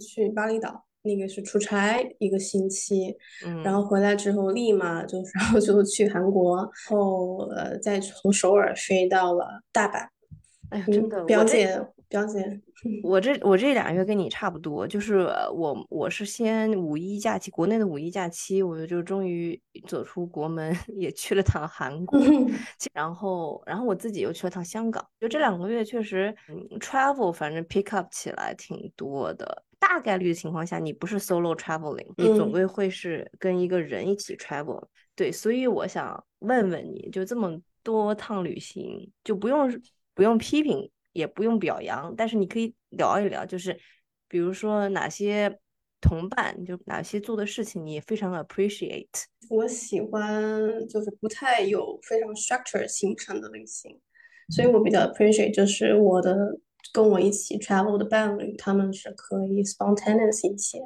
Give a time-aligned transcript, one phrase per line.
[0.00, 3.16] 是去巴厘岛，那个是出差一个星期，
[3.46, 10.06] 嗯，然后回来之后立马就 然后就去韩国，然后呃再从首尔飞到了大阪。
[10.70, 12.60] 哎呀，真的，表姐表姐，
[13.02, 22.20] 我这我这俩月跟你差不多，就是呃我我是先五一假期，国内的五一假期，我就终于走出国门， 也去了趟韩国，
[22.92, 29.64] 然后然后我自己又去了趟香港，就这两个月确实，嗯，travel 反正 pick up 起来挺多的。
[29.88, 34.86] 大概率的情况下，你不是 solo traveling，你总嗯归会是跟一个人一起 travel。
[35.16, 39.80] 对，所以我想问问你，就这么多趟旅行，就不用
[40.12, 43.76] 不用批评，也不用表扬，但是你可以聊一聊，就是
[44.28, 45.58] 比如说哪些
[46.02, 49.08] 同伴，就哪些做的事情你非常 appreciate。
[49.48, 53.98] 我喜欢就是不太有非常 structure 行程的旅行，
[54.50, 56.36] 所以我比较 appreciate 就是我的
[56.92, 60.78] 跟我一起 travel 的伴侣，他们是可以 spontaneous 一些，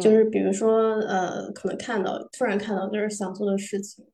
[0.00, 4.04] 就嗯是比如说呃，可能看到突然看到就是想做的事情，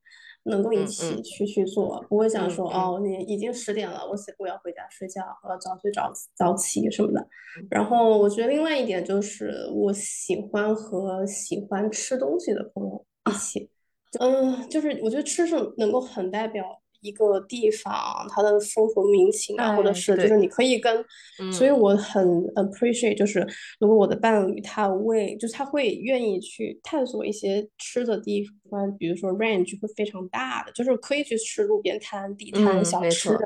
[0.44, 7.20] 能够一起去去做，不会想嗯说嗯哦，你已经十点了，我想我要回家睡觉，我要早睡早早起什么的。
[7.20, 13.68] 嗯然后我觉得另外一点就是我喜欢和喜欢吃东西的朋友一起。
[14.20, 21.04] 嗯，就是我觉得吃是能够很代表一个地方它的风土民情啊，或者是就是你可以跟，
[21.52, 23.46] 所以嗯我很 appreciate，就是
[23.80, 33.38] 如果我的伴侣他为，就是他会愿意去探索一些吃的地方，比如说 range 会非常大的，就是可以去吃路边摊、地摊、嗯，小吃错，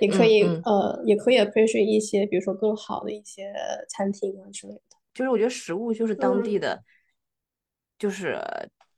[0.00, 0.42] 也可以。
[0.64, 3.52] 呃，也可以 appreciate 一些，比如说更好的一些
[3.88, 4.80] 餐厅啊之类的。
[5.14, 6.82] 就是我觉得食物就是当地嗯的，
[7.98, 8.38] 就是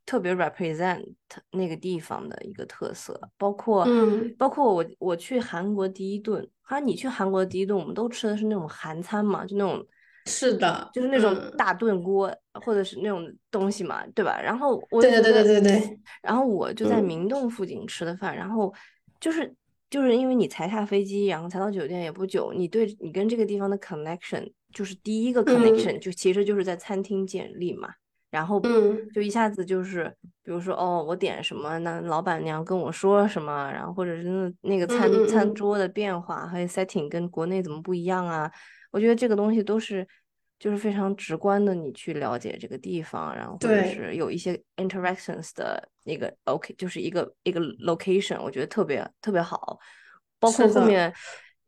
[0.04, 1.04] 特别 represent
[1.52, 4.34] 那个地方的一个特色，包括嗯。
[4.38, 9.86] 包括我我去韩国第一顿，好像你去韩国的第一顿，我们都吃的是那种韩餐嘛，就那种
[10.26, 14.40] 是的，就是那种嗯，大炖锅或者是那种东西嘛，对吧？
[14.40, 17.04] 然后我对对对对对对，然后我就在嗯。
[17.04, 18.72] 明洞附近吃的饭，然后
[19.20, 19.54] 就是
[19.90, 27.88] 就是因为你才下飞机，然后才到酒店也不久，你对你跟这个地方的 connection 就是第一个 connection 嗯就其实就是在餐厅建立嘛，
[28.32, 30.12] 然后嗯就一下子就是，
[30.42, 38.50] 比如说哦，我点什么，那老板娘跟我说什么，然后或者是那那个嗯餐餐桌的变化还有 setting 跟国内怎么不一样啊？
[38.90, 40.04] 我觉得这个东西都是
[40.58, 49.78] 就是非常直观的，你去了解这个地方，然后或者，是有一些 interactions 的一个 OK，就是一个一个 location，我觉得特别特别好。
[50.40, 51.12] 包括，后面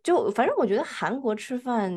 [0.03, 1.93] 就反正我觉得韩国吃饭，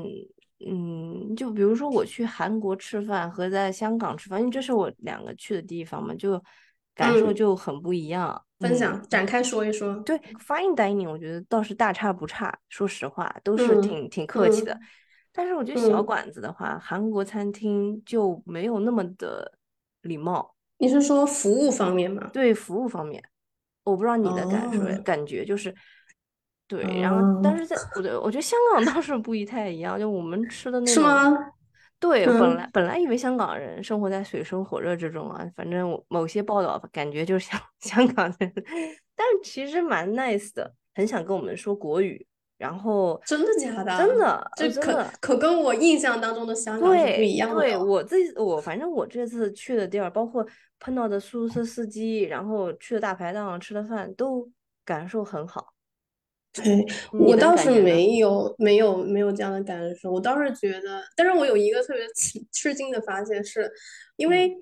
[0.66, 6.42] 嗯，就比如说我去韩国吃饭和在香港吃饭，因为这是我两个去的地方嘛，就
[6.96, 8.44] 感受嗯，就很不一样。
[8.60, 14.74] 嗯，分享展开说一说，对，fine dining 我觉得倒是大差不差，说实话都是嗯挺挺客气的。
[14.74, 14.82] 嗯
[15.32, 19.60] 但是我觉得小嗯，馆子的话，韩国餐厅就没有那么的
[20.02, 22.32] 礼貌，你是说服务方面吗？
[22.34, 23.24] 对服务方面，
[23.84, 25.76] 我不知道你的感受哦感觉就是。
[26.68, 31.38] 对，然后但哦，是在我觉得我觉得香港倒是不一太一样，就我们吃的那种，是吗？
[32.00, 38.54] 对，本来嗯，本来以为香港人生活在水深火热之中啊，反正我某些报道感觉就是香 香港人，
[39.16, 42.24] 但是其实蛮 nice 的，很想跟我们说国语，
[42.58, 44.50] 然后真的假的真的？
[44.58, 47.84] 的这可可跟我印象当中的香港是不一样的对，哦。
[47.84, 50.46] 我这我反正我这次去的地儿，包括
[50.80, 54.48] 碰到的出租车司机，然后去的大排档吃的饭，都
[54.86, 55.74] 感受很好。
[56.64, 57.82] 对，我倒是？
[57.82, 63.72] 没有没有没有这样的感受，我倒是觉得，但是我有一个特别吃吃惊的发现是，
[64.16, 64.56] 因为嗯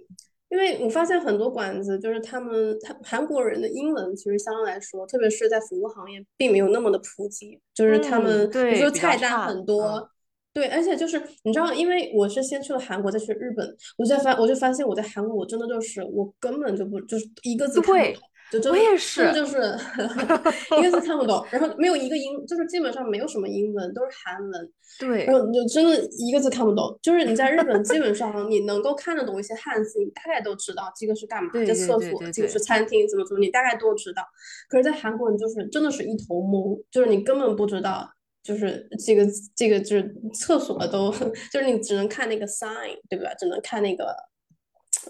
[0.49, 10.09] 因为我发现很多馆子就是他们他韩国人的英文其实相对来说，特别是在服务行业，并没有那么的普及，就是他嗯，们比如对，说菜单很多。
[10.53, 26.97] 对，而且就是你知道，因为我是先去了韩国，再去日本，我就发我就发现我在韩国，我真的就是我根本就不就是一个字看不懂，对，我也就真的真的是，就是 一个字看不懂，然后没有一个英，就是基本上没有什么英文，都是韩文，对然对，后你就真的一个字看不懂。
[27.01, 34.23] 就是你在日本，基本上你能够看得懂一些汉字，你大概都知道这个是干嘛，这厕所，这个是，餐厅，怎么怎么，你大概都知道。
[34.69, 38.09] 可是，在韩国，你就是真的是一头懵，就是你根本不知道。
[38.43, 39.25] 就是这个
[39.55, 41.11] 这个就是厕所都，
[41.51, 43.33] 就是你只能看那个 sign，对吧？
[43.39, 44.15] 只能看那个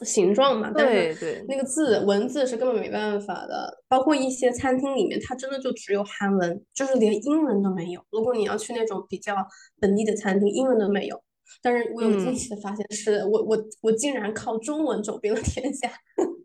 [0.04, 3.84] 形状嘛，但是对对，那个字文字是根本没办法的。
[3.88, 8.02] 包括一些餐厅里面，它真的就只有韩文，就是连英文都没有。
[8.12, 9.36] 如果你要去那种比较
[9.80, 11.22] 本地的餐厅，英文都没有。
[11.62, 15.90] 但是我有惊嗯喜的发现，是我我我竟然靠中文走遍了天下。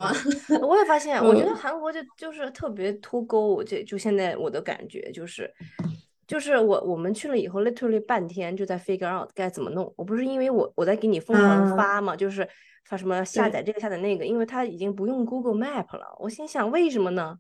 [0.62, 5.52] 我也发现，我觉得嗯韩国就就是特别脱钩，这就现在我的感觉就是，
[6.30, 9.92] 就是我我们去了以后，literally 半天就在 figure out 该怎么弄。
[9.96, 12.48] 我不是因为我我在给你疯狂发嘛，就是
[12.84, 16.16] 发什么下载这个下载那个，因为它已经不用 Google Map 了。
[16.20, 17.36] 我心想为什么呢？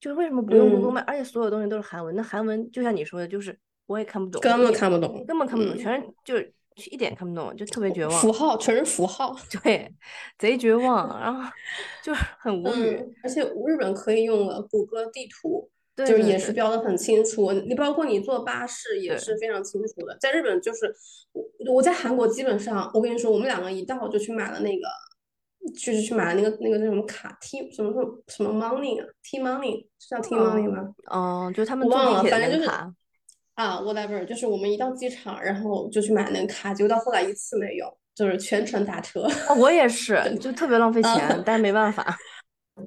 [0.00, 1.04] 就是为什么不用 Google 嗯 Map？
[1.06, 8.32] 而且所有东西都是韩文，那韩文就像你说的，就是我也看不懂，根本看不懂，根本看不懂，嗯全是就是一点看不懂，就特别绝望符。
[8.32, 9.36] 号全是符号。
[9.62, 9.92] 对，
[10.38, 11.46] 贼绝望， 然后
[12.02, 12.96] 就是很无语。
[12.96, 15.68] 嗯，而且日本可以用了谷歌地图，
[16.04, 17.52] 对就是也是标的很清楚。
[17.52, 20.16] 你包括你坐巴士也是非常清楚的。
[20.20, 20.94] 在日本就是
[21.32, 21.44] 我
[21.74, 24.86] 我在韩国基本上，我跟你说，我们两个一到就去买了那个，
[25.74, 30.88] 就是去买了那个那个那什么卡 T 什么什么什么 money 啊 T money 是叫 T money 吗？
[31.06, 32.70] 哦，就是他们我忘了，反正就是。
[33.54, 39.28] 啊，whatever，就是我们一到机场，然后就去买那个卡，结果到后来一次没有，就是全程打车。
[39.50, 42.16] 哦，我也 是，就特别浪费钱，嗯但是没办法。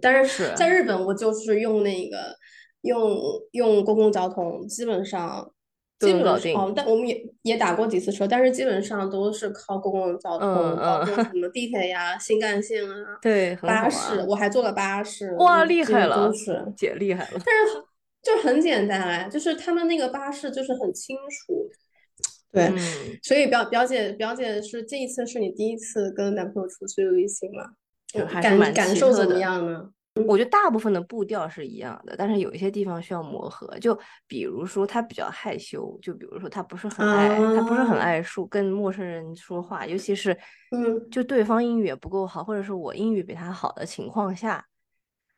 [0.01, 2.35] 但是是在日本，我就是用那个
[2.83, 3.19] 用
[3.51, 5.51] 用公共交通，基本上
[5.99, 14.25] 基本上哦，但我们也也打过几次车，但是基本上都是靠公共交通，嗯包括嗯什么地铁呀、新干线啊、 对，巴士，啊。
[14.27, 17.41] 我还坐了巴士，哇，厉害了都是，姐厉害了。
[17.45, 17.83] 但是
[18.21, 21.69] 就很简单哎，就是他们那个巴士就是很清楚。
[22.51, 22.77] 对，嗯，
[23.23, 27.63] 所以表表姐表姐是这一次是你第一次跟男朋友出去旅行吗？
[27.63, 27.73] 嗯
[28.13, 29.89] 就还蛮感感受怎么样呢？
[30.27, 33.67] 我觉得大部分的步调是一样的，但是有一些地方需要磨合。
[33.79, 40.37] 就比如说他比较害羞，就比如说他不是很爱，他不是很啊爱说跟陌生人说话，尤其是
[40.71, 44.63] 嗯就对方英语也不够好，或者是我英语比他好的情况下，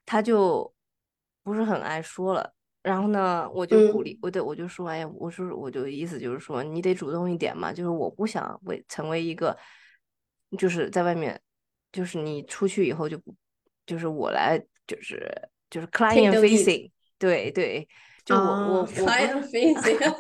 [0.06, 0.74] 他就
[1.44, 2.54] 不是很爱说了。
[2.84, 9.58] 然后呢，我就鼓嗯励，我对我就说，哎呀，我说我就意思就是说，你得主动一点嘛，就是我不想为成为一个，
[10.60, 11.42] 就是在外面，
[11.92, 13.34] 就是你出去以后就不，
[13.86, 15.32] 就是我来，就是
[15.70, 17.88] 就是 client facing，对对，
[18.24, 20.16] 就我我 client facing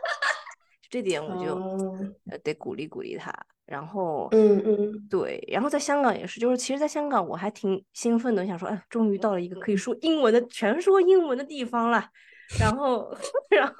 [0.88, 1.60] 这点我就
[2.42, 3.32] 得鼓励鼓励他，
[3.64, 4.76] 然后嗯嗯。
[5.08, 12.08] 对，然后在香港也是，就是其实，在香港我还挺兴奋的，想说，哎，终于到了一个可以说英文的、全说英文的地方了。
[12.58, 13.16] 然后，
[13.50, 13.74] 然后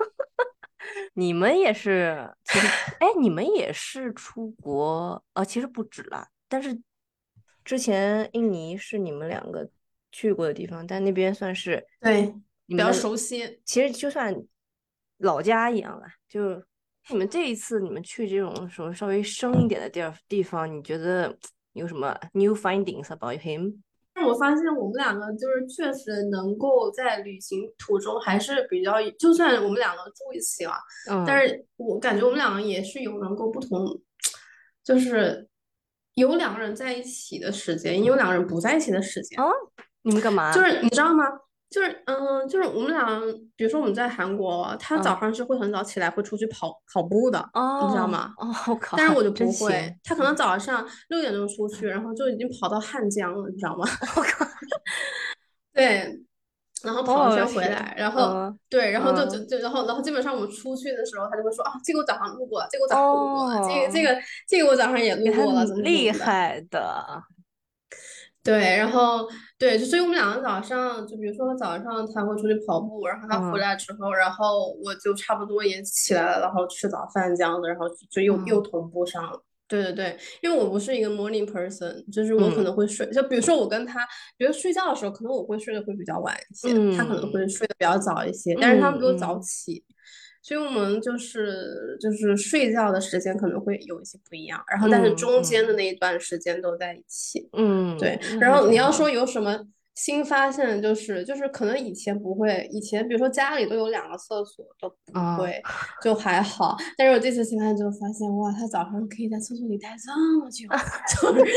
[1.14, 2.66] 你们也是，其实，
[3.00, 6.80] 哎，你们也是出国，呃，其实不止啦，但是
[7.66, 9.68] 之前印尼是你们两个
[10.12, 12.32] 去过的地方，但那边算是对，
[12.64, 13.60] 比较熟悉。
[13.64, 14.32] 其实就算
[15.18, 16.62] 老家一样了，就
[17.10, 21.36] 你们这一次你们去这种什么稍微深一点的地儿地方，你觉得
[21.74, 23.80] 有什么 new findings about him？
[24.14, 30.72] 但我发现我们两个就是确实能够在旅行途中还是比较，就算我们两个住一起了，
[31.10, 34.00] 嗯，但是我感觉我们两个也是有能够不同，
[34.84, 35.46] 就是
[36.16, 39.40] 有两个人在一起的时间，也有两个人不在一起的时间。
[39.40, 39.50] 哦，
[40.02, 40.52] 你们干嘛？
[40.52, 41.24] 就是你知道吗？
[41.68, 43.20] 就是嗯，就是我们俩，
[43.56, 48.32] 比如说我们在韩国，他早嗯上是会很早起来，会出去跑跑步的，哦你知道哦吗？
[48.38, 53.84] 哦，我靠，但是我就不会行，他可能早上六点钟出去，然后就已经跑到汉江了，你知道吗？
[54.16, 54.46] 我靠，
[55.74, 56.18] 对，
[56.82, 66.12] 然后跑一圈回笑来，然后嗯对，然后就就嗯就然后然后基本上我们出去的时候，他就会说啊，这个我早上路过，这个我早上路过了，这个这个这个我早上也路过了，怎么厉。
[66.12, 67.22] 害的，
[68.44, 69.26] 对，然后
[69.58, 79.42] 对，就所以我们两个早上，就比如说早上他会出去跑步，然后他回嗯来之后，然后我就差不多也起来了，然后吃早饭这样子，然后就又又嗯同步上了。
[79.68, 82.64] 对对对，因为我不是一个 morning person，就是我可嗯。
[82.64, 84.06] 能会睡，就比如说我跟他，
[84.36, 87.48] 比如睡觉的时候，可能我会睡得会比较晚一些，他可能会嗯。
[87.48, 89.82] 睡得比较早一些，但是他们都早起，
[90.42, 95.76] 所以我们就是就是睡觉的时间可能会有一些不一样，然后但是嗯中间的嗯。
[95.76, 97.48] 那一段时间都在一起。
[97.52, 105.60] 嗯，对，然后你要说有什么新发现，就是就是可能以前不会，以前比如说家里都有两个厕所都不啊会，
[106.02, 106.76] 就还好。
[106.98, 110.68] 但是我这次新发现就发现，哇，他早上可以在厕所里待这么久，
[111.08, 111.52] 就是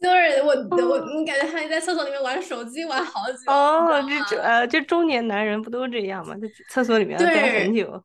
[0.00, 0.48] 就是我
[0.88, 4.42] 我你感觉他在厕所里面玩手机玩好久，哦，这这？
[4.42, 6.34] 呃，这中年男人不都这样吗？
[6.40, 7.74] 在厕所里面要待很。
[7.74, 8.02] 久。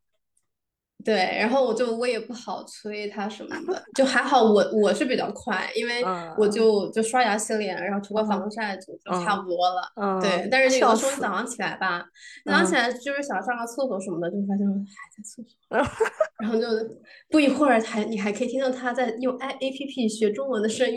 [1.08, 6.04] 对，然后我就我也不好催他什么的，就还好我我是比较快，因为
[6.38, 10.20] 我嗯就就刷牙洗脸，然后涂个嗯防晒就就差嗯不多了。
[10.20, 11.18] 对，嗯，但是有笑的时候你。
[11.22, 12.04] 早上起来吧，
[12.46, 15.56] 早上起嗯来就是想上个厕所什么的，就发现还在厕所，
[16.44, 16.68] 然后就
[17.30, 20.96] 不一会儿还你还可以听到他在用 i A P P 学中文的声音。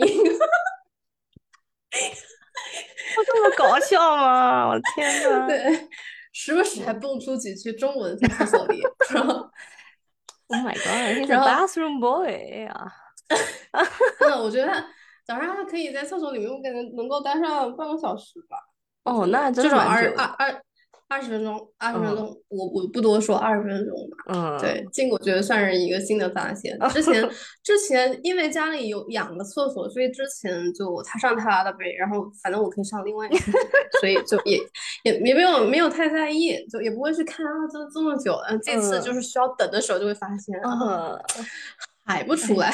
[3.17, 4.67] 我这么搞笑吗？
[4.67, 5.47] 我的天呐！
[5.47, 5.87] 对，
[6.33, 8.81] 时不时还蹦出几句中文在厕所里，
[9.13, 9.49] 然后
[10.53, 12.91] Oh my god，he's a bathroom boy 啊！
[14.19, 14.71] 真 的，我觉得
[15.25, 18.57] 早上他可以在厕所里面，我感觉能够待上半个小时吧。
[19.03, 20.11] 哦，那真的蛮久。
[20.17, 20.61] 二二二。
[21.11, 24.33] 二十分钟，二十分钟，我我不多说，二十分钟吧。
[24.33, 26.79] 嗯，对，这个我觉得算是一个新的发现。
[26.93, 27.29] 之前
[27.61, 33.37] 之前因为家里有两个厕所，所以之前就他上他的呗，然后反正我可以上另外一个，
[33.99, 34.57] 所以就也
[35.03, 38.33] 也也没有没有太在意，就也不会去看啊，这这么久。
[38.47, 41.19] 嗯，这次就是需要等的时候就会发现，嗯，
[42.07, 42.73] 排不出来。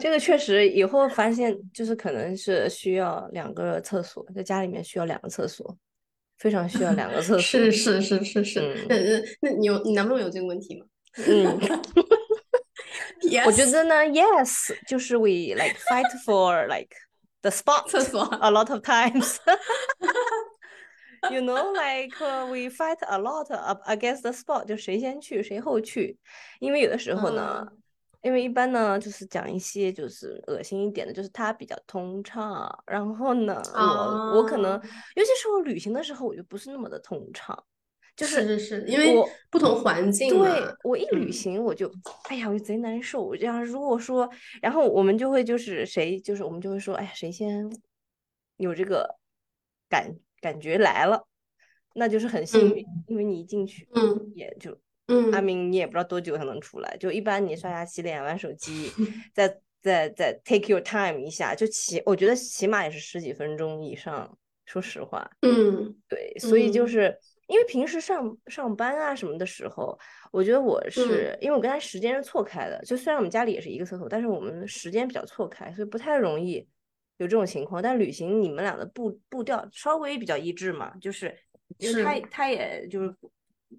[0.00, 5.76] 这个确实以后发现就是可能是需要两个厕所，在家里面需要两个厕所。
[6.38, 10.86] 非常需要两个厕所，是是是是是，那那那你有你男朋友有这个问题吗？
[11.26, 11.58] 嗯，
[13.46, 16.94] 我觉得呢，yes，就是 we like fight for like
[17.40, 19.38] the spot 厕所 a lot of times。
[21.30, 22.18] You know, like
[22.50, 23.48] we fight a lot
[23.86, 26.18] against the spot，就谁先去谁后去，
[26.60, 27.66] 因为有的时候呢。
[28.26, 32.76] 因为一般呢，就是讲一些就是恶心一点的，就是它比较通畅。
[32.84, 34.72] 然后呢，我我可能，
[35.14, 37.56] 尤其是我旅行的时候，我就不是那么的通畅。
[38.16, 39.14] 就是是是，因为
[39.48, 40.28] 不同环境。
[40.30, 41.88] 对，我一旅行我就，
[42.24, 43.22] 哎呀，我就贼难受。
[43.22, 44.28] 我这样如果说，
[44.60, 47.70] 然后我们就会就是谁就是我们就会说，哎呀，谁先
[48.56, 49.20] 有这个
[49.88, 51.28] 感感觉来了，
[51.94, 54.76] 那就是很幸运，因为你一进去，嗯，也就。
[55.06, 56.96] 嗯，阿明，你也不知道多久才能出来。
[56.98, 58.90] 就一般你刷牙、洗脸、玩手机，
[59.34, 59.48] 再
[59.80, 64.36] 再再 take your time 一下，就起，我觉得起码也是十几分钟以上。
[64.68, 69.96] 说实话，嗯，对，所以就是因为平时上上班啊什么的时候，
[70.32, 72.82] 我觉得我是因为我跟他时间是错开的。
[72.84, 76.66] 就虽然我们家里也是一个厕所，但是我们时间比较错开，所以不太容易
[77.18, 77.80] 有这种情况。
[77.80, 81.32] 但旅行你们俩的步步调稍微比较一致嘛，就是
[81.78, 83.14] 因为他他也就是。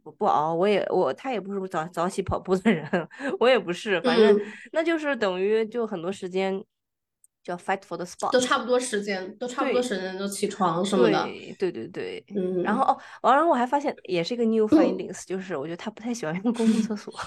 [0.04, 2.86] 不不熬，我也我他也不是早早起跑步的人，
[3.40, 4.40] 我也不是，反正
[4.72, 6.62] 那就是等于就很多时间
[7.44, 11.28] 叫 fight for the spot，都差不多时间，都差不多时间就起床什么的，
[11.58, 12.84] 对对对，嗯，然后。
[12.84, 17.14] 哦，完了我还发现也是一个 new findings，就是我觉得他不太喜欢用公共厕所。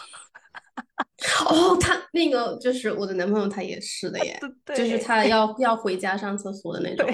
[1.47, 4.41] 哦，他那个就是我的男朋友，他也是的 耶，
[4.75, 6.95] 就是他要要回家上厕所的那。
[6.97, 7.07] 种，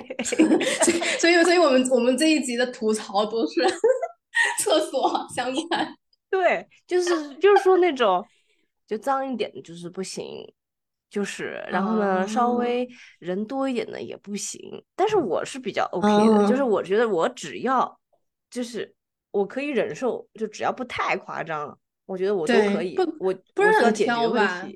[1.18, 3.60] 所以所以我们我们这一集的吐槽都是。
[4.66, 5.96] 厕所相关，
[6.28, 8.26] 对，就是就是说那种
[8.84, 10.52] 就脏一点的，就是不行，
[11.08, 12.88] 就是然后呢，稍微
[13.20, 14.84] 人多一点的也不行。
[14.96, 17.96] 但是我是比较 OK 的，就是我觉得我只要
[18.50, 18.92] 就是
[19.30, 22.96] 我可以忍受，就只要不太夸张，我觉得我都可以。
[23.20, 24.68] 我不是很挑吧？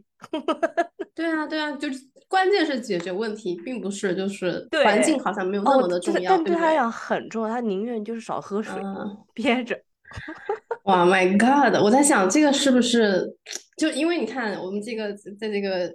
[1.15, 1.99] 对啊，对啊，就是
[2.29, 7.49] 关键是解决问题，并不是就是环境好像没有那么的重要，但对他来讲很重要。
[7.49, 8.75] 他宁愿就是少喝水，
[9.35, 9.81] 憋着。
[10.85, 11.81] 哇，My God！
[11.83, 13.37] 我在想这个是不是
[13.77, 15.89] 就因为你看我们这个在这个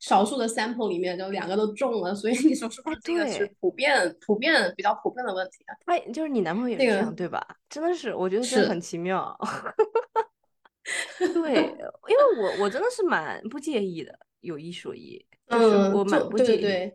[0.00, 5.72] 少数的 sample 里面，就两个都中了，所以你说是不是这个是普遍、普遍比较普遍的问题啊？
[5.86, 7.42] 哎，就是你男朋友也这样对吧？
[7.70, 9.34] 真的是，我觉得是很奇妙。
[11.18, 11.54] 对，
[12.08, 16.92] 因为我我真的是蛮不介意的，有一说一，嗯，我蛮不介意。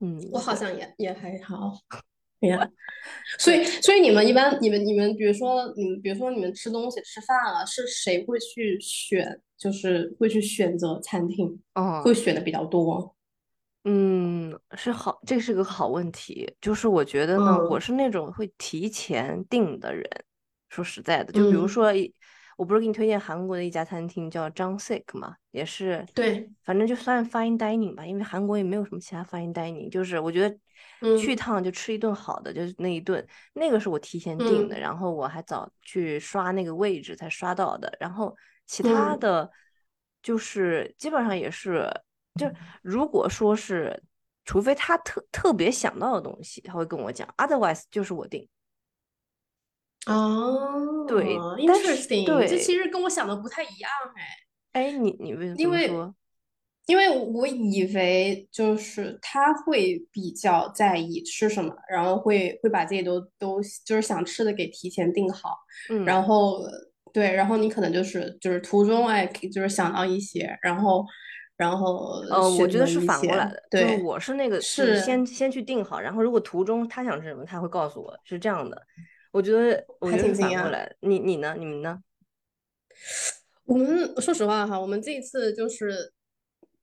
[0.00, 1.72] 嗯，我好像也也还好。
[2.40, 2.68] 呀，
[3.38, 9.40] 所以所以你们一般你们你们比如说你们比如说你们吃东西吃饭啊，是谁会去选？
[9.56, 13.14] 就是会去选择餐厅，嗯，会选的比较多。
[13.84, 16.52] 嗯，是好，这是个好问题。
[16.60, 20.04] 就是我觉得呢，我是那种会提前订的人。
[20.68, 21.92] 说实在的，就比如说，
[22.62, 30.56] 我不是给你推荐韩国的一家餐厅叫张 sick 嘛，也是对，反正就算 fine dining 吧，因为韩国也没有什么其他 fine dining，就是我觉得
[31.18, 38.32] 去一趟就吃一顿好的，就是那一顿，那个是我提前订的，然后我还早去刷那个位置才刷到的，然后
[38.64, 39.50] 其他的
[40.22, 41.90] 就是基本上也是，
[42.38, 42.46] 就
[42.80, 44.00] 如果说是，
[44.44, 48.48] 除非他特特别想到的东西，他会跟我讲，otherwise 就是我订。
[50.06, 53.90] 哦，对，interesting，对，这其实跟我想的不太一样，
[54.72, 55.56] 哎，哎，你你为什么？
[55.56, 55.90] 因为
[56.86, 65.56] 因为我以为就是他会比较在意吃什么，然后会会把这些都都就是想吃的给提前定好，
[65.90, 66.58] 嗯，然后
[67.12, 71.06] 对，然后你可能就是就是途中哎，就是想到一些，然后
[71.56, 78.82] 然后呃，我觉得是反过来的，对，我是那个是先先去定好，然后如果途中他想吃什么，他会告诉我是这样的。
[79.32, 80.88] 我觉得还挺惊讶。
[81.00, 81.56] 你你呢？
[81.58, 81.98] 你们呢？
[83.64, 86.12] 我们说实话哈，我们这一次就是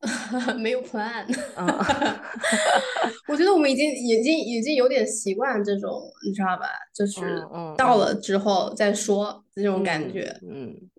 [0.57, 1.25] 没有 plan。
[3.27, 6.67] 我觉得我们已经已经已经有点习惯这种，你知道吧？
[6.95, 7.21] 就是
[7.77, 10.35] 到了之后再说这种感觉。
[10.41, 10.89] 嗯，嗯，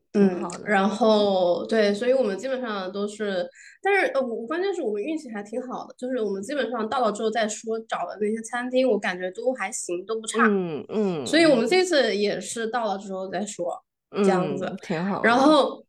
[0.65, 3.49] 然后对，所以我们基本上都是，
[3.81, 10.47] 但是呃，我关键是我们运气还挺好的，就是我们基本上到了之后再说找的那些餐厅，我感觉都还行，都不差。
[10.49, 11.25] 嗯嗯。
[11.27, 15.23] 所以我们这次也是到了之后再说，这样子挺好。
[15.23, 15.85] 然后，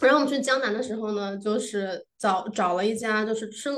[0.00, 3.70] 然后我们去江南的时候呢，就是找找了一家，就是吃，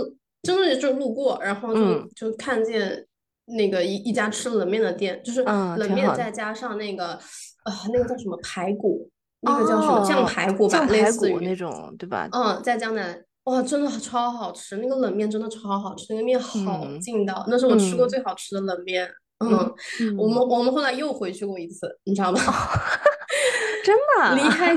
[0.43, 3.07] 真的就路过，然后就就看见
[3.47, 7.19] 那个一一家吃冷面的店，就是冷面再加上那个
[7.65, 9.09] 呃那个叫什么排骨。
[9.41, 12.29] 那个叫什么酱排骨吧，类似于那种，对吧？
[12.33, 19.09] 嗯，在江南，哇，真的超好吃，那个冷面真的超好吃，那个面好劲道，那是我吃过最好吃的冷面。
[19.45, 19.73] 嗯，
[20.19, 22.41] 我们我们后来又回去过一次，你知道吗？
[23.85, 24.35] 真的？
[24.37, 24.77] 离开，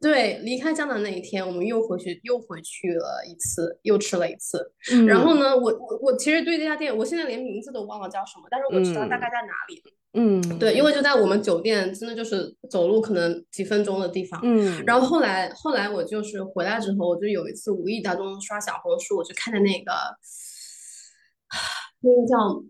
[0.00, 4.72] 对，离开江南那一天，我们又回去，又回去了一次，又吃了一次。
[5.06, 9.82] 然后呢，我我我其实对这家店，我现在连名字都忘了叫什么，但是我知道大概在哪里。
[10.12, 14.40] 嗯，对，因为就在我们酒店，真的就是走路可能几分钟的地方。
[14.42, 19.92] 嗯，然后后来后来我就是回来之后，我就有一次无意当中刷小红书，我就看见那个
[22.00, 22.64] 那个叫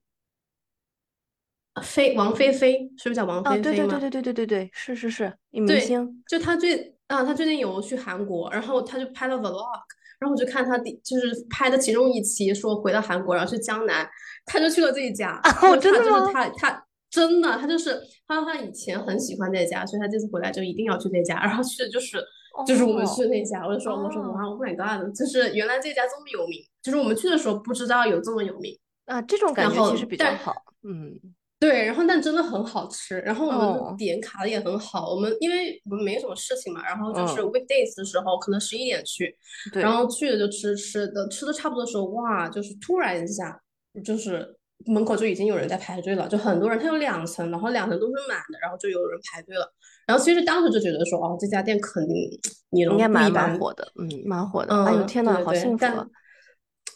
[1.83, 3.63] 飞王菲菲，是不是叫王菲菲？
[3.63, 6.23] 对对对对对对对对，是是是，女明星。
[6.29, 9.81] 就她最啊，他最近有去韩国，然后他就拍了 vlog，
[10.19, 14.09] 然后我就看他第就是拍的其中一期，说回到韩国，然后去江南，
[14.47, 15.41] 他就去了这一家。
[15.63, 16.21] 哦，真的吗？
[16.21, 16.87] 就是他他。
[17.11, 22.25] 真的，他就是他说他以前很喜欢这家，所以他这次回来就一定要去这家，然后去的就是
[22.65, 23.67] 就是我们去的那家。
[23.67, 25.13] 我就说我说哇，Oh my god！
[25.13, 29.21] 就是原来这家这么有名，就是我们去的时候不知道有这么有名啊。
[29.23, 31.19] 这种感觉其实比较好，嗯，
[31.61, 31.87] 对。
[31.87, 35.15] 然后但真的很好吃，然后我们点卡的也很好。
[35.15, 39.33] 我们因为我们没什么事情嘛，然后就是 weekdays 的时候可能十一点去，
[39.75, 43.61] 然后去了就吃吃的，吃的差不多的时候，哇，就是突然一下
[44.05, 44.57] 就是。
[44.87, 49.71] 门口就已经有人在排队了，就很多人，它有两层，然后两层都是满的，然后就有人排队了。
[50.07, 52.17] 然后其实当时就觉得说，哦，这家店肯定
[52.71, 54.75] 应该蛮蛮火的，嗯，蛮火的。
[54.85, 55.87] 哎呦天呐，好幸福！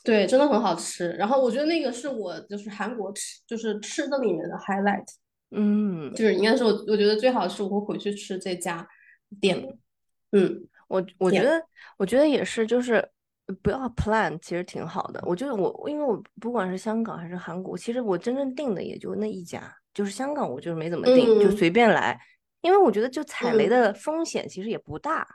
[0.04, 1.08] 对，真的很好吃。
[1.14, 5.06] 然后我觉得那个是我就是韩国吃，就是吃的里面的 highlight。
[5.50, 8.86] 嗯，就是应该是我我觉得最好是我会回去吃这家
[9.40, 9.66] 店。
[10.30, 11.60] 嗯，我我觉得
[11.96, 13.10] 我觉得也是，就是。
[13.62, 15.22] 不要 plan，其实挺好的。
[15.26, 22.18] 我觉得我，因为我不管是香港还是韩国，其实我真正定的也就那一家，就是香港，我就是没怎么定，就随便来。
[22.62, 25.28] 因为我觉得就踩雷的风险其实也不大，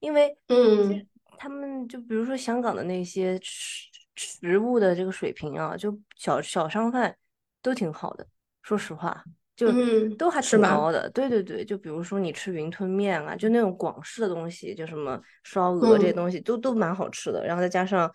[0.00, 7.16] 因为嗯，他们就比如说香港的那些食食物的这个水平啊，就小小商贩
[7.60, 8.26] 都挺好的，
[8.62, 9.24] 说实话。
[9.54, 9.68] 就
[10.16, 17.46] 都还挺高的，对对对，就比如说你吃云吞面啊，就那种广式的东西，就什么烧鹅这些东西，都都蛮好吃的。
[17.46, 18.10] 然后再加上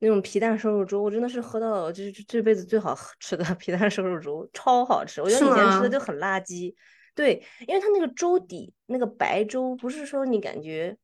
[0.00, 5.22] 那种皮蛋瘦肉粥，我真的是喝到就是这辈子最好 吃的皮蛋瘦肉粥，超好吃。
[5.22, 6.72] 我觉得以前吃的就很垃圾，
[7.14, 10.96] 对，因为它那个粥底那个白粥，不是说你感觉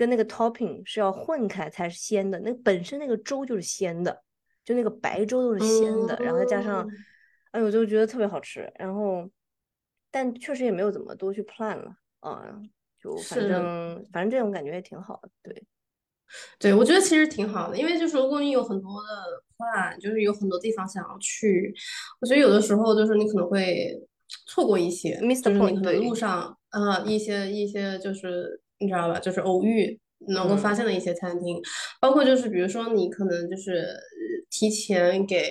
[0.00, 4.22] 跟那个 topping 是要混开才是鲜的，那本身那个粥就是鲜的，
[4.64, 6.88] 就那个白粥都是鲜的，然后再加上。
[7.50, 9.28] 哎，我就觉得特别好吃，然后，
[10.08, 12.62] 但确实也没有怎么多去 plan 了，啊，
[13.02, 15.64] 就反正反正这种感觉也挺好的，对，
[16.60, 21.74] 对，我觉得其实挺好的，因为就是如果你有很多的 plan，就是有很多地方想要去，
[22.20, 24.00] 我觉得有的时候就是你可能会
[24.46, 29.98] 错过一些，就是你可能路上呃一些一些就是你知道吧，就是偶遇。
[30.28, 31.58] 能够发现的一些餐厅，
[31.98, 33.86] 包括就是比如说你可能就是
[34.50, 35.50] 提前给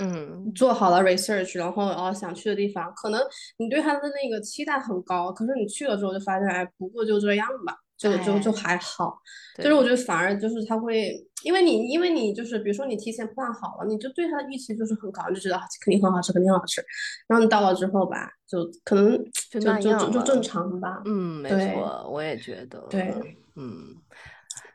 [0.00, 3.20] 嗯做好了 research，然后哦想去的地方，可能
[3.58, 9.18] 你对它的那个期待很高，可是你去了之后就发现哎不过就这样吧，就就就还好。
[9.56, 16.84] 就是我觉得反而就是他会，因为你因为你就是比如说你提前 plan 好了，你就对他的预期就是很高，就觉得肯定很好吃，肯定很好吃。
[17.28, 19.16] 然后你到了之后吧，就可能
[19.50, 21.02] 就就就就正常吧。
[21.04, 22.80] 嗯，没错，我也觉得。
[22.90, 23.14] 对。
[23.54, 23.94] 嗯，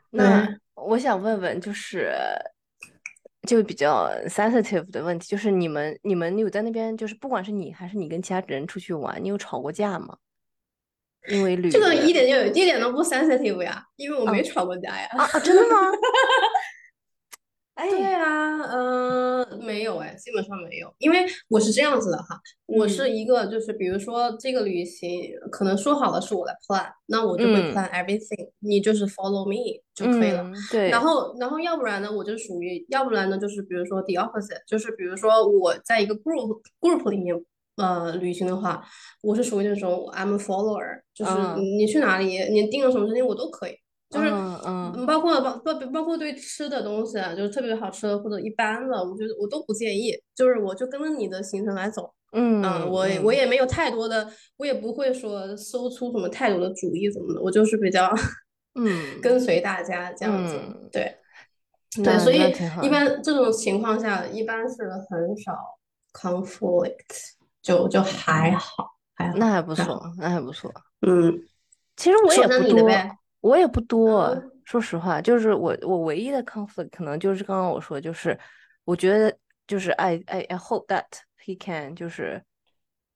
[0.08, 2.14] 那我想问问，就是
[3.46, 10.16] 就比较 sensitive 的问题，就是你们你们有在那边，就是不管是你还是你跟其他人出去玩，你有吵过架吗？
[11.28, 15.08] 因为旅这个一点就一点都不 sensitive 呀，因为我没吵过架呀。
[15.12, 15.76] 啊，真的吗？
[17.74, 30.44] 哎对啊，嗯，没有哎，基本上没有，因为我是这样子的哈，我是一个就是比如说这个旅行可能说好了是我来 plan，那我就会 plan everything，你就是 follow me 就可以了。
[30.70, 30.90] 对。
[30.90, 37.34] 然后然后要不然呢，我就属于要不然呢就是比如说 the opposite，就是比如说我在一个 group group 里面
[37.80, 38.84] 呃旅行的话，
[39.22, 41.32] 我是属于那种 I'm a follower，就是
[41.78, 43.72] 你去哪里，你订了什么餐厅我都可以。
[44.10, 50.12] 就是嗯，包括包包包括对吃的东西啊，就是特别好吃的或者一般的，我觉得我都不介意。
[50.34, 52.60] 就是我就跟着你的行程来走，嗯。
[52.90, 58.12] 我也我嗯也没有太多的，我也不会说搜出什么太多的主意怎么的，我就是比较
[58.74, 59.00] 嗯。
[59.22, 61.16] 跟随大家这样子，嗯，对
[62.02, 62.38] 对，所以
[62.84, 65.52] 一般这种情况下，一般是很少
[66.12, 70.72] conflict，就就还好，还好，那还不，错，那还不错。
[71.00, 71.32] 嗯，
[71.96, 72.90] 其实我也不多，
[73.40, 74.22] 我也不多。
[74.24, 78.38] 嗯说实话，就是我我唯一的 conflict 可能就是刚刚我说，就是
[78.84, 81.06] 我觉得就是 I I I hope that
[81.44, 82.40] he can 就是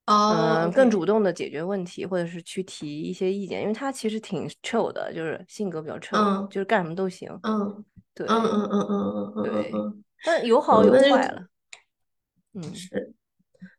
[0.07, 7.31] 哦嗯更主动的解决问题，或者是去提一些意见，因为他其实挺 chill 的，就是性格比较 chill，嗯就是干什么都行。
[7.45, 11.47] 嗯嗯对嗯嗯嗯嗯嗯对，嗯但有好有坏了。
[12.55, 13.15] 嗯是。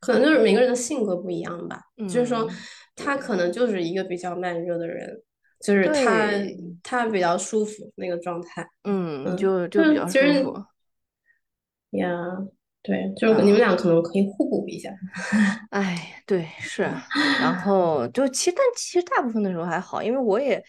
[0.06, 2.48] 可能就是每个人的性格不一样吧，就是说
[2.96, 5.22] 他可能就是一个比较慢热的人，
[5.60, 6.32] 就是他，
[6.84, 10.65] 他比较舒服那个状态，嗯，嗯，就就比较舒服。
[11.91, 12.10] 呀，
[12.84, 13.62] 对，就是你们嗯。
[13.62, 14.91] 俩可能可以互补一下，
[15.72, 16.84] 哎，对，是。
[16.84, 17.02] 啊，
[17.39, 20.63] 然后就其实，但其实大部分的时候还好，因为我也，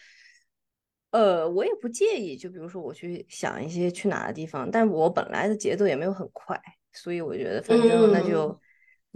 [1.11, 6.59] 呃，我也不介意，就比如说我去想一些去哪的地方，但我本来的节奏也没有很快，
[6.93, 8.23] 所以我觉得反正那嗯。
[8.23, 8.59] 就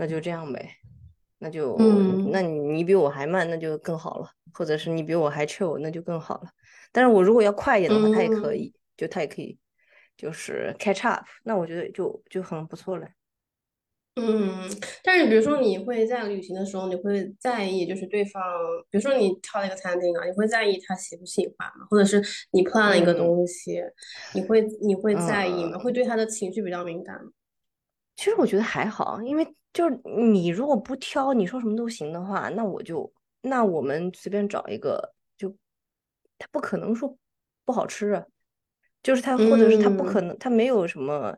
[0.01, 0.77] 那就这样呗，
[1.37, 6.49] 那就那嗯你你比我还慢，那就更好了，或者是你比我还 chill，那就更好了。
[6.91, 9.59] 但是我如果要快一点的话，他也可嗯以，就他也可以，
[10.17, 13.07] 就是 catch up，那我觉得就就很不错了。
[14.15, 14.67] 嗯，
[15.03, 18.41] 但是比如说你会在旅行的时候，你会在意就是对方，
[18.89, 21.85] 比如说你挑了一个餐厅啊，你会在意他喜不喜欢吗？
[21.91, 22.19] 或者是
[22.53, 23.79] 你 plan 了一个嗯东西，
[24.33, 25.77] 你会你会在意吗？
[25.77, 25.79] 嗯。
[25.79, 27.29] 会对他的情绪比较敏感吗？
[28.17, 29.99] 其实我觉得还好，因为就是
[30.31, 35.49] 你如果不挑，你说什么都行的话，那我就那我们随便找一个，就
[36.37, 37.17] 他不可能说
[37.63, 38.25] 不好吃啊，
[39.01, 40.27] 就是他或者是他不可嗯。
[40.27, 41.37] 能他没有什么，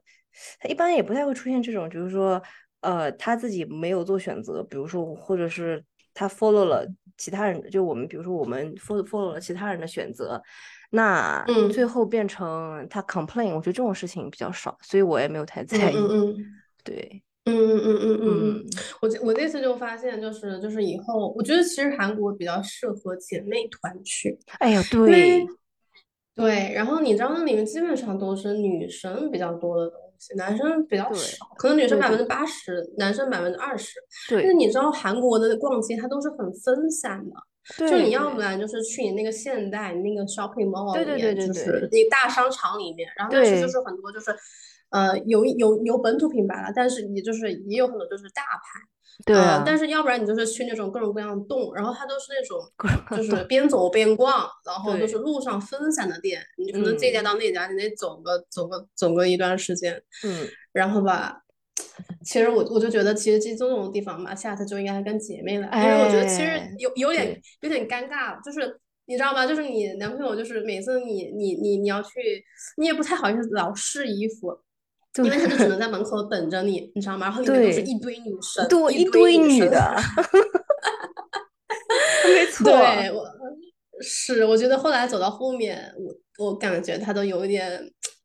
[0.60, 2.42] 他一般也不太会出现这种，就是说
[2.82, 10.42] 呃他自己没有做选择，比如说或者是他 follow 了其他人的，就我们比如说我们 follow follow 了其他人的选择，
[10.90, 15.98] 那最嗯后变成他 complain，我觉得这种事情比较少，所以我也没有太嗯在意。
[16.84, 18.66] 对，嗯嗯嗯嗯嗯
[19.02, 25.48] 我这我这次就发现，就是就是以后，我觉得其实韩国比较适合姐妹团去，哎呀，因为对
[26.36, 34.00] 对，然后你知道那里面基本上都是女生比较多的东西，男生比较少，可能女生百分之八十，男生百分之二十。
[34.30, 37.36] 但是你知道韩国的逛街它都是很分散的，
[37.90, 44.34] 就你要不然就是去你那个现代那个 shopping mall 里面，对对对对就是对那个大商场里面，然后但是就是很多就是。
[44.94, 52.60] 呃，有有有本土品牌了，但是也就是也有很多就是大牌，呃，对啊，但是要不然你就是去那种各种各样的洞，然后它都是那种
[53.18, 61.42] 就是边走边逛，然后就是，路上分散的店，你可能这家嗯到那家，你得走个走个走个一段时间，嗯，然后吧，
[62.24, 69.48] 其实我我就觉得，其实这这种地方嘛，下次就应该跟姐妹来，因为我觉得其实哎，有有点有点尴尬，就是你知道吗？
[69.48, 72.46] 就是你男朋友就是每次你你你你要去，
[72.78, 74.56] 你也不太好意思老试衣服。
[75.14, 77.28] 对因为他就只能在门口等着你，你知道吗？
[77.28, 79.96] 然后里面都是一堆女生，对，一一堆女的，
[82.26, 83.24] 没错，对，我
[84.02, 87.80] 是，我觉得后来走到后面，我我感觉他都有一点，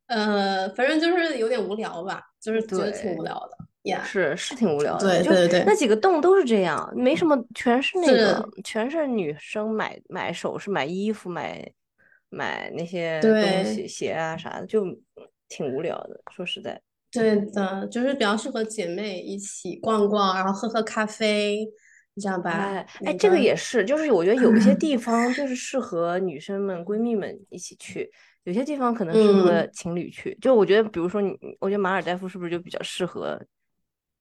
[0.07, 4.03] 呃，反正就是有点无聊吧，就是觉得挺无，聊的呀。
[4.03, 11.71] 是是挺无聊的，对对对那几个洞都是这样，没什么，全是那个，是，全是女生买买首饰、买衣服、买
[12.29, 14.83] 买那些东西、鞋啊啥的，就
[15.49, 16.81] 挺无聊的，说实在。
[17.11, 21.67] 对的，就是比较适合姐妹一起逛逛，然后喝喝咖啡，
[22.13, 22.51] 你知道吧？
[22.51, 28.09] 哎哎，这个也，是，就是我觉得有一些地方就是适合女生们、闺蜜们一起去，
[28.43, 30.37] 有些地方可能适合嗯，情侣去。
[30.39, 33.41] 就我觉得，比如说你，我觉得马尔代夫是不是就比较适合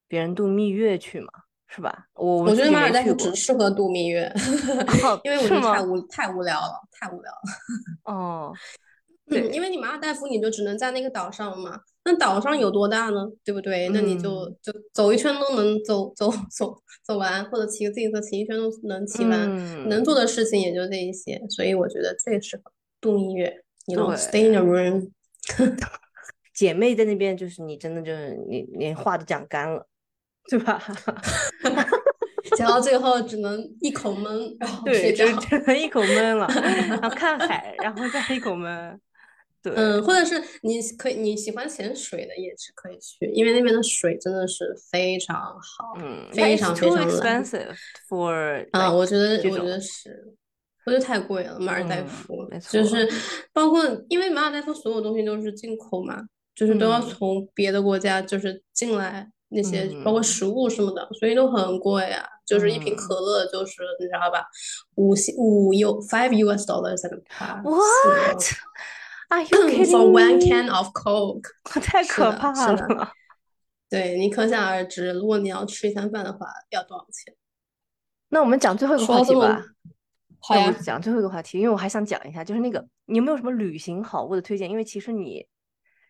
[0.08, 1.28] 别人度蜜月去嘛？
[1.66, 2.06] 是吧？
[2.14, 3.04] 我我觉得马尔代。
[3.04, 4.24] 夫只适合度蜜月，
[5.04, 5.54] 哦， 因为我觉？
[5.54, 8.14] 得太无太无聊了，太无聊了。
[8.14, 8.54] 哦，
[9.30, 13.26] 嗯，因，为你马尔代夫你就只能在那个岛上嘛，那岛上有多大呢？
[13.44, 13.88] 对不对？
[13.90, 25.10] 那你就嗯就走一圈都能走走走走完，或者骑个自行车骑一圈都能骑完，能做嗯，的事情也就这一些，所以我觉得最适合度蜜月，you know, stay in a 对，room。
[26.54, 29.86] 姐妹在那边就是你真的就是你连话都讲干了，
[30.48, 30.82] 对吧？
[32.56, 35.12] 讲到最后只能一口闷，然后对。
[35.14, 36.48] 就只能一口闷了，
[36.88, 39.00] 然后看海，然后再一口闷。
[39.68, 47.44] 对，嗯，或者是你可以你喜欢潜水的也是可以去，因为那边的水真的是非常好，嗯，非常非常蓝。
[47.44, 47.76] expensive
[48.09, 50.35] for 啊，我觉得，我觉得，是，
[50.87, 51.59] 我觉得太贵了。
[51.59, 53.09] 马尔代嗯，夫没就是，
[53.52, 56.20] 包括，因为马尔代夫所有东西都是进口嘛，
[56.54, 62.24] 就是都要嗯，从别的国家就是进来，那些包括食物什么的，所以都很贵啊。
[62.48, 64.42] 就是一瓶可乐，就是你知道吧，
[64.94, 67.02] 五五 U five US dollars
[67.62, 68.42] What?
[69.28, 71.48] Are you kidding for one can of Coke？
[71.82, 73.12] 太可怕了。
[73.90, 77.34] 对你可想而知，如果你要吃一餐饭的话，要多少钱？
[78.28, 79.62] 那我们讲最后一个话题吧。
[80.40, 84.68] 好呀，讲最后一个话题，因为我还想讲一下，就是那个你有没有什么旅行好物的推荐？
[84.70, 85.46] 因为其实你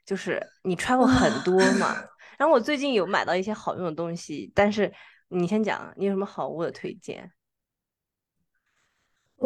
[0.04, 1.94] 就是你 travel 很多嘛。
[2.38, 4.92] 然后我最近有买到一些好用的东西，但是
[5.28, 7.30] 你先讲，你有什么好物的推荐？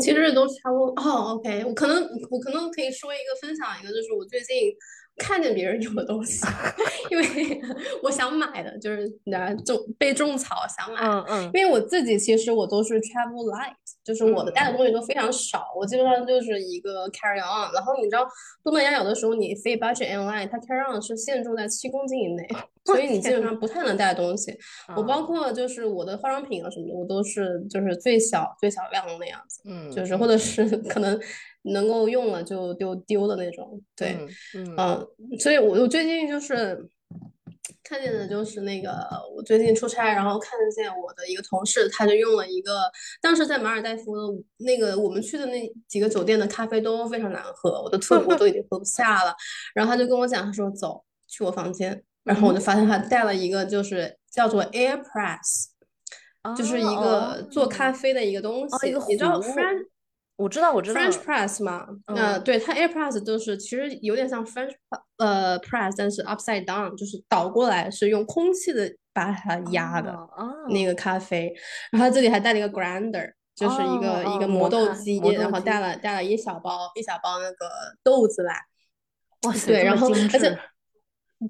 [0.01, 1.35] 其实都差不多哦。
[1.35, 4.75] OK，我可能我可能可以说一个分享一个，就是我最近。
[5.19, 6.45] 看见别人有的东西，
[7.11, 7.61] 因为
[8.03, 11.01] 我想买的就是那种被种草想买。
[11.03, 11.51] 嗯嗯。
[11.55, 17.73] 因为我自己其实我都是 travel light，就是我的带的东西都非常少，我基本上就是一个 carry on。
[17.73, 18.27] 然后你知道
[18.65, 22.49] 东南亚有的时候你飞 budget airline，它 carry on 是限重在七公斤以内，
[22.85, 24.57] 所以你基本上不太能带东西。
[24.97, 29.61] 我包括就是我的化妆品啊什么的，我都是就是最小最小量的那样子。
[29.67, 29.91] 嗯。
[29.93, 31.21] 就是或者是可能。
[31.63, 34.17] 能够用了就丢丢的那种，对，
[34.55, 35.07] 嗯，
[35.39, 36.89] 所以我我最近就是
[37.85, 38.91] 看见的就是那个，
[39.35, 44.23] 我最近出差，然后看见我的一个同事，他就用了一个，当时在马尔代夫的
[44.59, 49.35] 那个我们去的那几个酒店的咖啡都非常难喝，我的特我都已经喝不下了，
[49.75, 55.67] 然后他就跟我讲，他说走去我房间，然后我就发现他带了一个就是叫做 Air Press，
[56.57, 57.93] 就是一个做咖。
[57.93, 59.87] 啡的一个东西，你知道 French。
[60.37, 64.73] 我知道，我知道，French press 嘛，嗯，对，它 air press 就是其实有点像 French
[65.19, 70.17] 呃 press，但是 upside down，就是倒过来是用空气的把它压的
[70.71, 71.53] 那个咖啡，
[71.93, 75.97] 然后这里还带了一个 grinder，就是一个一个磨豆机，然后带了。
[75.99, 77.69] 带了一小包一小包那个
[78.03, 78.55] 豆子来，
[79.43, 79.53] 哇。
[79.53, 80.59] 塞，对，然后而且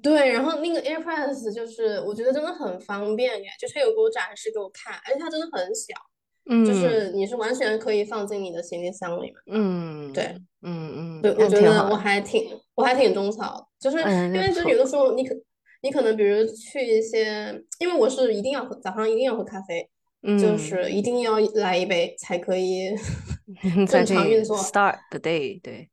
[0.01, 5.95] 对，然后那个 air press 就是我觉得真的很方便耶，就是有给我展示给我看，而且它真的很小。
[6.45, 9.33] 嗯，就是你是完全可以放进你的行李箱里面。
[9.47, 15.35] 嗯，对，嗯嗯，对，我觉得我还挺我还挺种草，就是因为就有的时候你可
[15.81, 19.89] 你可能比如去一些，因为我是一定要喝早上一定要喝咖啡，
[20.39, 22.93] 就是一定要来一杯才可以
[23.87, 25.61] 正常运作，start the day。
[25.61, 25.89] 对，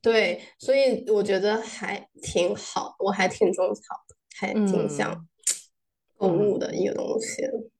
[0.00, 5.26] 对，所以我觉得还挺好，我还挺种草的，还挺想
[6.16, 7.42] 购物的一个东西。
[7.42, 7.70] 嗯，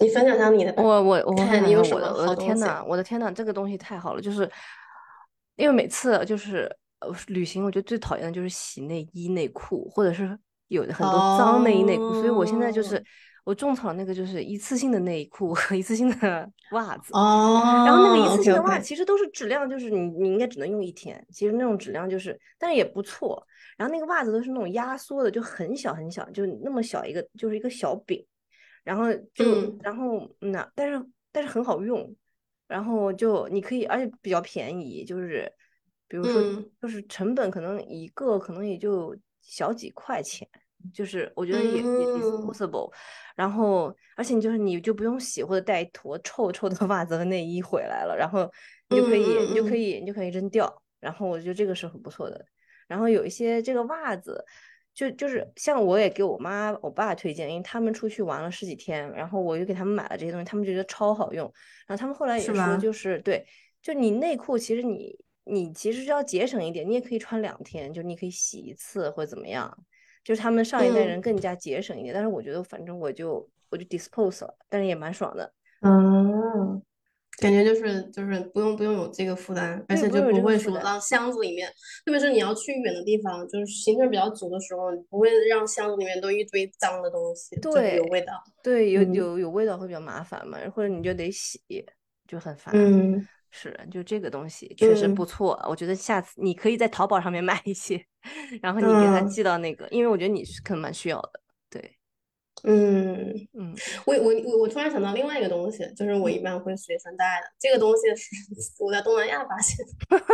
[0.00, 0.72] 你分享下你的。
[0.76, 4.20] 我我我看你有什么我的天呐，我的天呐，这个东西太好了！
[4.20, 4.50] 就是
[5.56, 12.14] 因为每次就是呃旅行，我觉得最讨厌的就是洗内衣内裤，或者是有很多脏内衣内裤。
[12.14, 13.02] 所以我现在就是
[13.44, 17.12] 我种草那个就是一次性的内裤和一次性的袜子。
[17.12, 17.84] 哦。
[17.84, 21.22] 然后那个一次性的袜子其实都是质量，就是你你应该只能用一天。
[21.30, 23.44] 其实那种质量就是，但是也不错。
[23.76, 28.24] 然后那个袜子都是那种压缩的，就很小很小，就那么小一个，就是一个小饼。
[28.90, 32.12] 然后就，然后那，但是但是很好用，
[32.66, 35.48] 然后就你可以，而且比较便宜，就是
[36.08, 36.42] 比如说，
[36.82, 40.48] 就是成本可能一个可能也就小几块钱，
[40.92, 42.92] 就是我觉得也也 disposable，
[43.36, 48.50] 然后而且你就是你就不用洗或者带一坨臭臭的 袜子和内衣回来了，然后
[48.88, 52.44] 你就可以你就可以你就可以扔掉，然后我觉得这个是很不错的，
[52.88, 54.44] 然后有一些这个袜子。
[54.92, 61.44] 就就是像我也给我妈我爸推荐，因为他们出去玩了十几天，然后我就给他们买了这些东西，他们觉得超好用。
[61.86, 63.46] 然后他们后来也说，就是对，
[63.80, 69.74] 就你内裤其实你你其实要节省一点，你也可以穿两天，就你可以洗一次或者怎么样。
[70.22, 75.52] 就是他们上一代人更加节省一点，但是我觉得反正我就我就 dispose 了，但是也蛮爽的。
[75.80, 76.82] 嗯。
[77.40, 81.68] 感觉就是就是不用不用有这个负担，而且就不会说让箱子里面，
[82.04, 91.60] 特别是你要去远的地方，就是行程比较足的时候，不会让箱子里面都一堆脏的东西，对，有味道，对，有有有味道会比较麻烦嘛，或者你就得洗，
[92.28, 92.74] 就很烦。
[92.74, 98.04] 嗯，是，就这个东西确实不错，我觉得下次你可以在淘宝上面买一些，
[98.62, 101.49] 然后你给他寄到那个，因为我觉得你是可能蛮需要的，对。
[102.64, 103.74] 嗯嗯，
[104.06, 107.46] 我我我我突然想到另外一个东西，就是我一般会随身带的。
[107.58, 110.24] 这个东西是我在东南亚发现的，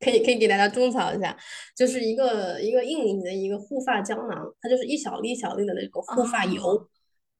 [0.00, 1.36] 可以可以给大家种草一下，
[1.76, 6.88] 就是一个一个印尼的一个护发胶囊，它就是一小粒小粒的那个护发油。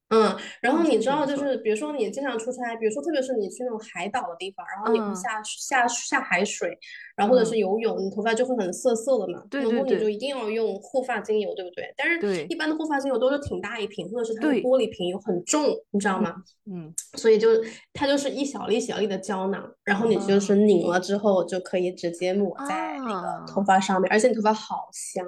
[0.08, 6.78] 嗯，然后你知道，就是比如说你经常出差，比如说特别是你去那种海岛的地方，然后你会下下下海水，
[7.16, 9.42] 然后或者是游泳，你头发就会很涩涩的嘛。
[9.50, 9.76] 对对对。
[9.76, 11.92] 然后你就一定要用护发精油，对不对？
[11.96, 16.36] 但是一般的护发精油都是挺大一瓶，或者是它的玻璃瓶又很重，你知道吗？
[16.70, 16.94] 嗯。
[17.14, 17.48] 所以就
[17.92, 25.26] 它就是一小粒小粒的胶囊，然后你就是拧了之后就可以直接抹在那个头发上面，而且你头发好香。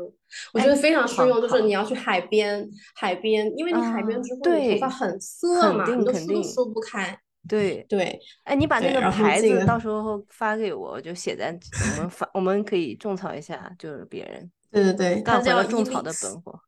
[0.53, 7.19] 我觉得非常适用，就是你要去海边，海边，因为你海边之后你头发很涩嘛，你都梳都梳不开。
[7.49, 11.59] 对对，哎，你把那个牌子到时候发给我，就写在
[11.97, 14.51] 我们发，我们可以种草一下，就是别人。
[14.71, 16.61] 对对对，干回了种草的本货。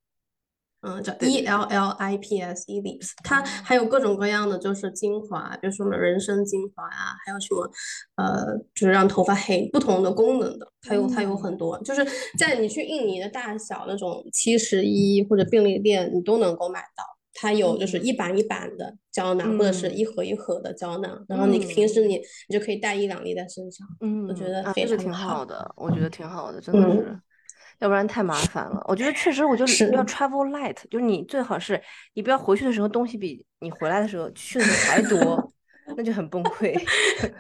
[0.83, 7.71] 嗯，叫 E L L I P S E Lips，它还有各种各样的就是精华，比如说什么人参精华呀，还有什么
[8.17, 12.05] 呃，就是让头发黑不同的功能的，它有它有很多，就是
[12.39, 17.05] 在你去印尼的大小那种七十一或者便利店，你都能够买到。
[17.33, 23.87] 它有就是一板一板的胶囊，或者是一盒一盒的胶囊，然后你平时你你就可以带一两粒在身上。
[24.01, 27.21] 嗯，我觉得非常挺好的，我觉得挺好的，真的是，
[27.81, 28.83] 要不然太麻烦了。
[28.87, 31.81] 我觉得确实，我就要 travel light，就是你最好是
[32.15, 35.53] 你不要回去的时候东西比你回来的时候去的时候还多，
[35.97, 36.81] 那就很崩溃。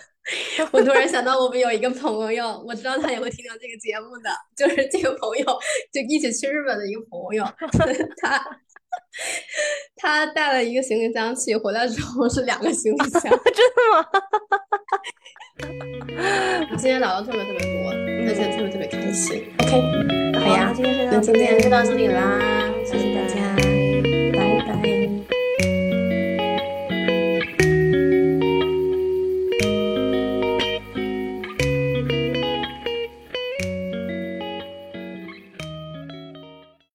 [0.72, 5.44] 我突然想到，我们有一个朋友，我知道他也会听到这个节目的，就是这个朋友
[5.92, 7.44] 就一起去日本的一个朋友，
[8.20, 8.61] 他。
[9.96, 14.07] 他带了一个行李箱去，回来之后是两个行李箱， 真的吗？
[16.70, 19.44] 我 今天聊了特别特别多，而且特别特别开心。
[19.59, 22.38] OK，好呀，今天就到今天就到这里啦，
[22.85, 23.35] 谢谢大家，
[24.33, 24.70] 拜拜